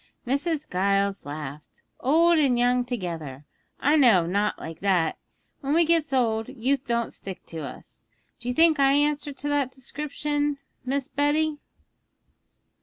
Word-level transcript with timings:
Mrs. 0.25 0.67
Giles 0.67 1.25
laughed. 1.27 1.83
'Old 1.99 2.39
and 2.39 2.57
young 2.57 2.83
together! 2.83 3.45
I 3.79 3.97
know 3.97 4.23
of 4.23 4.31
nought 4.31 4.57
like 4.57 4.79
that; 4.79 5.19
when 5.59 5.75
we 5.75 5.85
gets 5.85 6.11
old, 6.11 6.49
youth 6.49 6.87
don't 6.87 7.13
stick 7.13 7.45
to 7.45 7.59
us. 7.59 8.07
Do 8.39 8.47
you 8.47 8.53
think 8.55 8.79
I 8.79 8.93
answer 8.93 9.31
to 9.31 9.49
that 9.49 9.71
description, 9.71 10.57
Miss 10.83 11.07
Betty?' 11.07 11.59